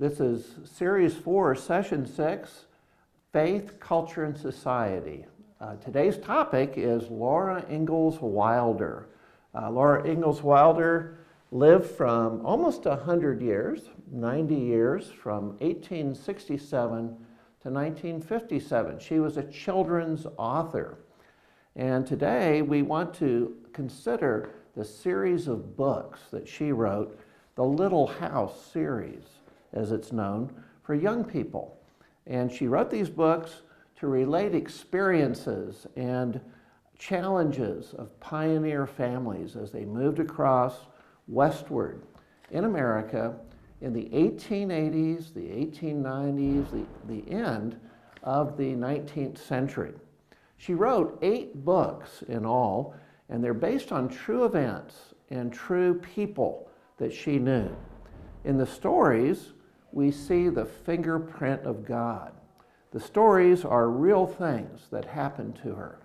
[0.00, 2.66] This is Series 4, Session 6
[3.32, 5.26] Faith, Culture, and Society.
[5.60, 9.08] Uh, today's topic is Laura Ingalls Wilder.
[9.52, 11.18] Uh, Laura Ingalls Wilder
[11.50, 19.00] lived from almost 100 years, 90 years, from 1867 to 1957.
[19.00, 20.98] She was a children's author.
[21.74, 27.18] And today we want to consider the series of books that she wrote,
[27.56, 29.24] the Little House series,
[29.72, 31.78] as it's known, for young people.
[32.26, 33.62] And she wrote these books
[33.96, 36.40] to relate experiences and
[36.98, 40.74] challenges of pioneer families as they moved across
[41.26, 42.02] westward
[42.50, 43.34] in America
[43.80, 47.78] in the 1880s, the 1890s, the, the end
[48.24, 49.92] of the 19th century.
[50.56, 52.94] She wrote eight books in all,
[53.28, 57.70] and they're based on true events and true people that she knew.
[58.44, 59.52] In the stories,
[59.92, 62.32] we see the fingerprint of God.
[62.90, 66.00] The stories are real things that happened to her,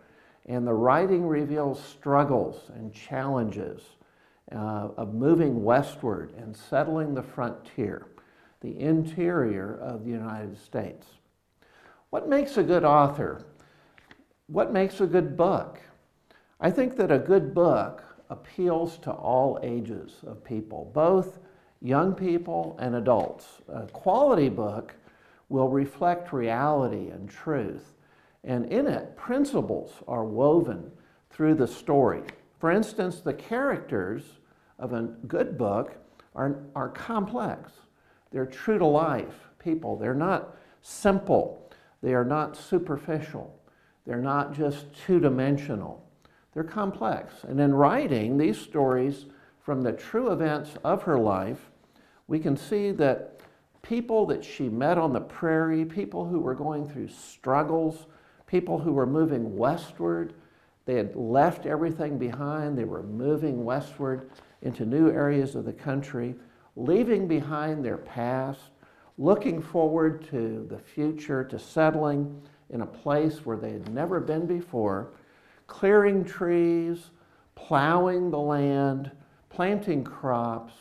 [0.46, 3.82] and the writing reveals struggles and challenges
[4.52, 8.08] uh, of moving westward and settling the frontier,
[8.62, 11.08] the interior of the United States.
[12.10, 13.46] What makes a good author?
[14.48, 15.80] What makes a good book?
[16.60, 21.40] I think that a good book appeals to all ages of people, both
[21.84, 23.62] young people and adults.
[23.68, 24.96] A quality book
[25.50, 27.94] will reflect reality and truth,
[28.44, 30.90] and in it, principles are woven
[31.30, 32.24] through the story.
[32.60, 34.24] For instance, the characters
[34.80, 35.96] of a good book
[36.36, 37.72] are, are complex.
[38.32, 39.96] They're true to life people.
[39.96, 41.70] They're not simple.
[42.02, 43.58] They are not superficial.
[44.06, 46.04] They're not just two dimensional.
[46.54, 47.44] They're complex.
[47.44, 49.26] And in writing these stories
[49.62, 51.70] from the true events of her life,
[52.28, 53.42] we can see that
[53.82, 58.06] people that she met on the prairie, people who were going through struggles,
[58.48, 60.34] people who were moving westward,
[60.86, 64.30] they had left everything behind, they were moving westward
[64.62, 66.36] into new areas of the country,
[66.76, 68.72] leaving behind their past,
[69.18, 74.46] looking forward to the future, to settling in a place where they had never been
[74.46, 75.12] before
[75.68, 77.10] clearing trees,
[77.56, 79.12] plowing the land,
[79.50, 80.74] planting crops,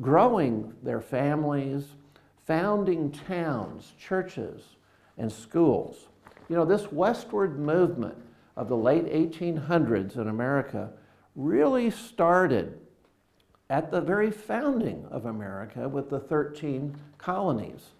[0.00, 1.84] growing their families,
[2.46, 4.62] founding towns, churches,
[5.18, 6.08] and schools.
[6.48, 8.16] You know, this westward movement
[8.56, 10.90] of the late 1800s in America
[11.36, 12.78] really started
[13.68, 17.90] at the very founding of America with the 13 colonies.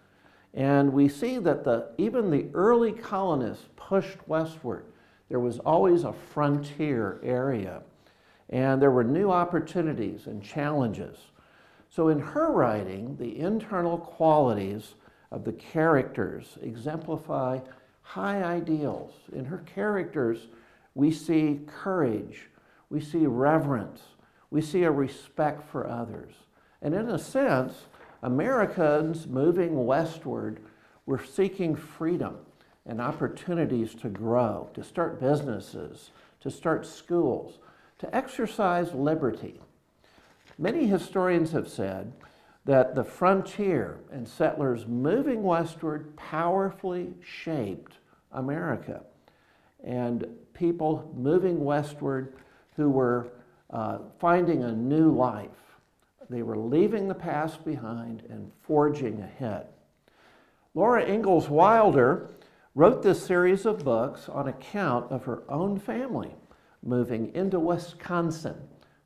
[0.52, 4.84] And we see that the, even the early colonists pushed westward
[5.30, 7.82] there was always a frontier area,
[8.50, 11.16] and there were new opportunities and challenges.
[11.90, 14.94] So, in her writing, the internal qualities
[15.32, 17.58] of the characters exemplify
[18.02, 19.12] high ideals.
[19.32, 20.46] In her characters,
[20.94, 22.48] we see courage,
[22.90, 24.00] we see reverence,
[24.50, 26.32] we see a respect for others.
[26.80, 27.74] And in a sense,
[28.22, 30.60] Americans moving westward
[31.06, 32.36] were seeking freedom
[32.86, 37.58] and opportunities to grow, to start businesses, to start schools,
[37.98, 39.60] to exercise liberty.
[40.60, 42.12] Many historians have said
[42.66, 47.94] that the frontier and settlers moving westward powerfully shaped
[48.30, 49.00] America.
[49.82, 52.34] And people moving westward
[52.76, 53.32] who were
[53.70, 55.48] uh, finding a new life.
[56.28, 59.66] They were leaving the past behind and forging ahead.
[60.74, 62.28] Laura Ingalls Wilder
[62.74, 66.34] wrote this series of books on account of her own family
[66.82, 68.56] moving into Wisconsin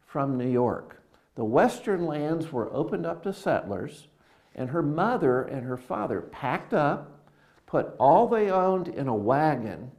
[0.04, 1.00] from New York.
[1.34, 4.08] The western lands were opened up to settlers,
[4.54, 7.28] and her mother and her father packed up,
[7.66, 9.90] put all they owned in a wagon,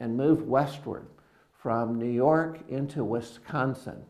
[0.00, 1.06] and moved westward
[1.52, 4.02] from New York into Wisconsin,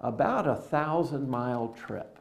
[0.00, 2.18] about a thousand mile trip.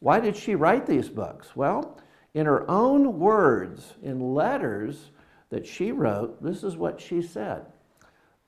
[0.00, 1.54] Why did she write these books?
[1.54, 2.00] Well,
[2.34, 5.10] in her own words, in letters,
[5.50, 7.66] that she wrote, this is what she said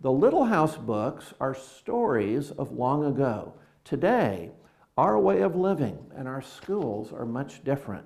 [0.00, 3.54] The Little House books are stories of long ago.
[3.88, 4.50] Today,
[4.98, 8.04] our way of living and our schools are much different.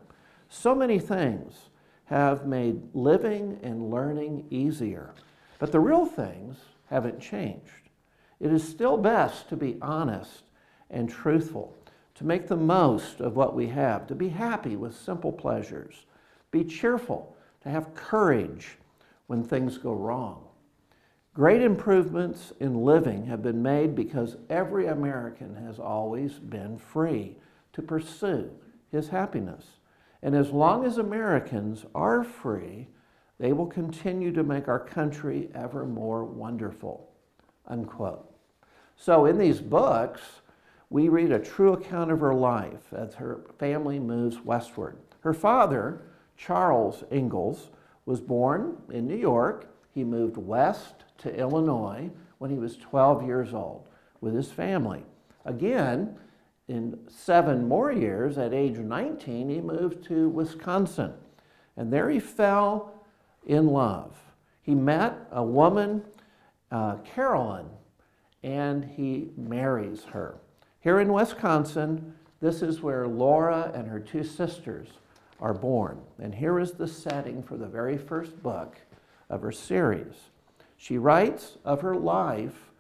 [0.49, 1.71] So many things
[2.05, 5.13] have made living and learning easier,
[5.59, 6.59] but the real things
[6.89, 7.91] haven't changed.
[8.39, 10.45] It is still best to be honest
[10.89, 11.77] and truthful,
[12.15, 16.07] to make the most of what we have, to be happy with simple pleasures,
[16.53, 18.79] be cheerful, to have courage
[19.27, 20.45] when things go wrong.
[21.35, 27.37] Great improvements in living have been made because every American has always been free
[27.73, 28.51] to pursue
[28.91, 29.65] his happiness.
[30.23, 32.89] And as long as Americans are free,
[33.39, 37.09] they will continue to make our country ever more wonderful.
[37.67, 38.31] Unquote.
[38.97, 40.21] So in these books,
[40.91, 44.99] we read a true account of her life as her family moves westward.
[45.21, 46.03] Her father,
[46.37, 47.71] Charles Ingalls,
[48.05, 49.75] was born in New York.
[49.95, 53.89] He moved west to Illinois when he was 12 years old
[54.21, 55.05] with his family.
[55.45, 56.17] Again,
[56.69, 61.13] in seven more years, at age 19, he moved to Wisconsin.
[61.77, 62.95] And there he fell
[63.47, 64.17] in love.
[64.63, 66.03] He met a woman,
[66.71, 67.71] uh, Caroline,
[68.43, 70.39] and he marries her.
[70.81, 74.89] Here in Wisconsin, this is where Laura and her two sisters
[75.41, 76.01] are born.
[76.21, 78.77] And here is the setting for the very first book
[79.29, 80.15] of her series.
[80.83, 82.73] She writes of her life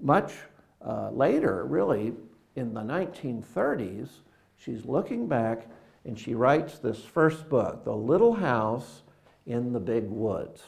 [0.00, 0.32] much
[0.80, 2.12] uh, later, really,
[2.54, 4.10] in the 1930s.
[4.56, 5.66] She's looking back
[6.04, 9.02] and she writes this first book, The Little House
[9.44, 10.62] in the Big Woods.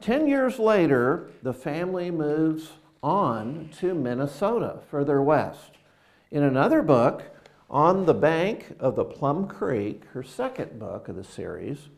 [0.00, 2.72] Ten years later, the family moves
[3.04, 5.74] on to Minnesota, further west.
[6.32, 7.22] In another book,
[7.70, 11.88] On the Bank of the Plum Creek, her second book of the series,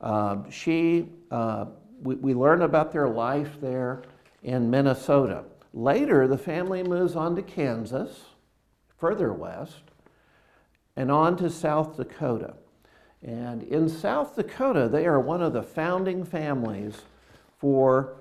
[0.00, 1.66] uh, she, uh,
[2.02, 4.02] we, we learn about their life there
[4.42, 5.44] in Minnesota.
[5.74, 8.24] Later, the family moves on to Kansas,
[8.98, 9.82] further west,
[10.96, 12.54] and on to South Dakota.
[13.22, 17.02] And in South Dakota, they are one of the founding families
[17.58, 18.16] for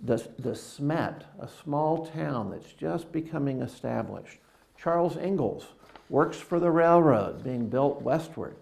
[0.00, 4.38] the, De Smet, a small town that's just becoming established.
[4.76, 5.66] Charles Ingalls
[6.08, 8.56] works for the railroad being built westward,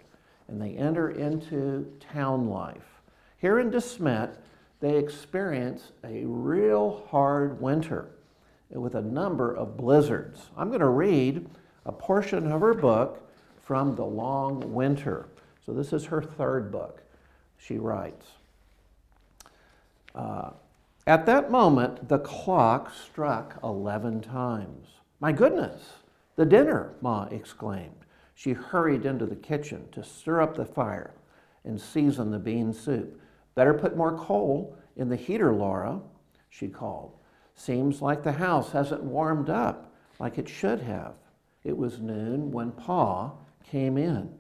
[0.49, 3.01] and they enter into town life.
[3.39, 4.37] Here in DeSmet,
[4.81, 8.09] they experience a real hard winter
[8.71, 10.51] with a number of blizzards.
[10.57, 11.47] I'm going to read
[11.87, 13.31] a portion of her book
[13.63, 15.29] from The Long Winter.
[15.65, 17.03] So, this is her third book.
[17.59, 18.27] She writes
[20.15, 20.51] uh,
[21.07, 24.89] At that moment, the clock struck 11 times.
[25.21, 25.83] My goodness,
[26.37, 28.05] the dinner, Ma exclaimed.
[28.39, 31.13] She hurried into the kitchen to stir up the fire
[31.65, 33.21] and season the bean soup.
[33.57, 36.01] Better put more coal in the heater, Laura,
[36.49, 37.17] she called.
[37.57, 41.15] Seems like the house hasn't warmed up like it should have.
[41.65, 43.33] It was noon when Pa
[43.65, 44.33] came in.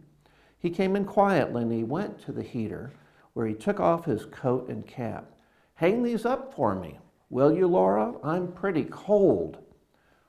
[0.60, 2.92] He came in quietly and he went to the heater
[3.32, 5.32] where he took off his coat and cap.
[5.74, 7.00] Hang these up for me,
[7.30, 8.14] will you, Laura?
[8.22, 9.58] I'm pretty cold.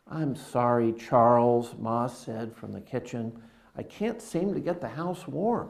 [0.07, 3.39] I'm sorry, Charles, Ma said from the kitchen.
[3.79, 5.69] I can't seem to get the house warm.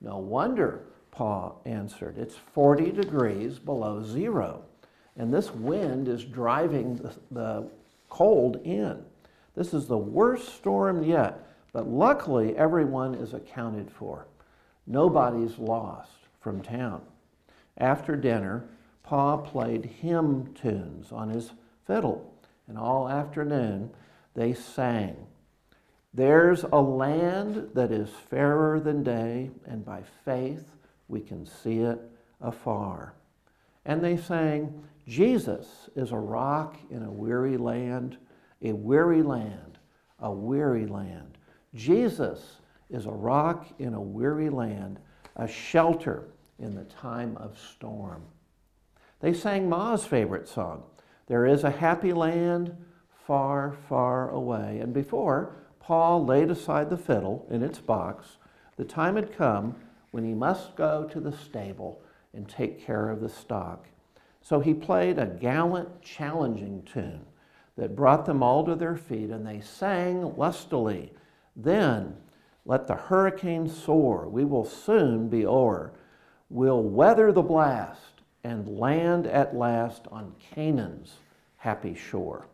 [0.00, 2.18] No wonder, Pa answered.
[2.18, 4.64] It's 40 degrees below zero
[5.16, 7.70] and this wind is driving the, the
[8.08, 9.02] cold in.
[9.54, 14.26] This is the worst storm yet, but luckily everyone is accounted for.
[14.86, 16.10] Nobody's lost
[16.40, 17.00] from town.
[17.78, 18.68] After dinner,
[19.02, 21.52] Pa played hymn tunes on his
[21.86, 22.34] fiddle,
[22.68, 23.90] and all afternoon
[24.34, 25.16] they sang.
[26.16, 30.64] There's a land that is fairer than day, and by faith
[31.08, 32.00] we can see it
[32.40, 33.12] afar.
[33.84, 38.16] And they sang, Jesus is a rock in a weary land,
[38.62, 39.78] a weary land,
[40.18, 41.36] a weary land.
[41.74, 44.98] Jesus is a rock in a weary land,
[45.36, 48.22] a shelter in the time of storm.
[49.20, 50.84] They sang Ma's favorite song,
[51.26, 52.74] There is a happy land
[53.26, 54.78] far, far away.
[54.80, 58.38] And before Pa laid aside the fiddle in its box,
[58.76, 59.76] the time had come
[60.10, 62.02] when he must go to the stable
[62.34, 63.86] and take care of the stock.
[64.42, 67.24] So he played a gallant, challenging tune
[67.76, 71.12] that brought them all to their feet, and they sang lustily.
[71.54, 72.16] Then
[72.64, 74.28] let the hurricane soar.
[74.28, 75.92] We will soon be o'er.
[76.50, 81.12] We'll weather the blast and land at last on Canaan's
[81.58, 82.48] happy shore.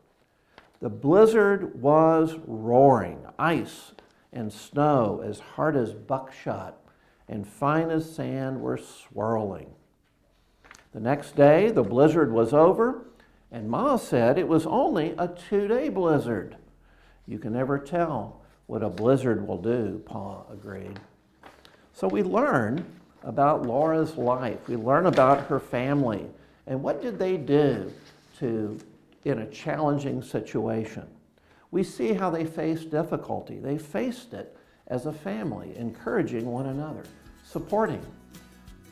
[0.83, 3.93] The blizzard was roaring, ice
[4.33, 6.77] and snow as hard as buckshot
[7.29, 9.71] and fine as sand were swirling.
[10.93, 13.07] The next day, the blizzard was over,
[13.53, 16.57] and Ma said it was only a two day blizzard.
[17.29, 20.99] You can never tell what a blizzard will do, Pa agreed.
[21.93, 22.85] So we learn
[23.23, 24.67] about Laura's life.
[24.67, 26.27] We learn about her family
[26.67, 27.93] and what did they do
[28.41, 28.81] to
[29.25, 31.07] in a challenging situation.
[31.71, 33.59] We see how they faced difficulty.
[33.59, 34.57] They faced it
[34.89, 37.05] as a family, encouraging one another,
[37.45, 38.05] supporting,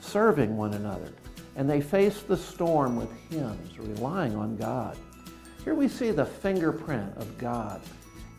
[0.01, 1.13] serving one another
[1.57, 4.97] and they faced the storm with hymns, relying on God.
[5.65, 7.83] Here we see the fingerprint of God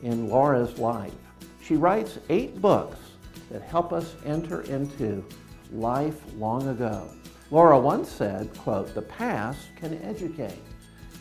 [0.02, 1.14] in Laura's life.
[1.64, 2.98] She writes eight books
[3.52, 5.24] that help us enter into
[5.72, 7.10] life long ago.
[7.52, 10.62] Laura once said, quote, the past can educate,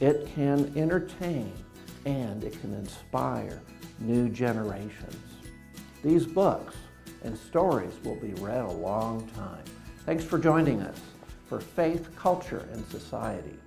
[0.00, 1.52] it can entertain,
[2.07, 3.61] and it can inspire
[3.99, 5.16] new generations.
[6.02, 6.75] These books
[7.23, 9.64] and stories will be read a long time.
[10.07, 10.99] Thanks for joining us
[11.47, 13.59] for Faith, Culture, and Society.